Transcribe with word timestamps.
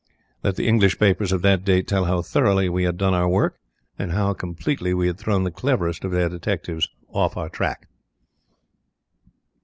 Let 0.43 0.55
the 0.55 0.67
English 0.67 0.97
papers 0.97 1.31
of 1.31 1.43
that 1.43 1.63
date 1.63 1.87
tell 1.87 2.05
how 2.05 2.23
throughly 2.23 2.67
we 2.69 2.85
had 2.85 2.97
done 2.97 3.13
our 3.13 3.29
work, 3.29 3.59
and 3.99 4.11
how 4.13 4.33
completely 4.33 4.95
we 4.95 5.05
had 5.05 5.19
thrown 5.19 5.43
the 5.43 5.51
cleverest 5.51 6.03
of 6.03 6.09
their 6.09 6.27
detectives 6.27 6.89
off 7.11 7.37
our 7.37 7.49
track. 7.49 7.87